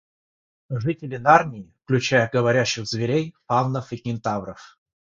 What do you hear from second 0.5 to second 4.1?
Жители Нарнии, включая говорящих зверей, фавнов и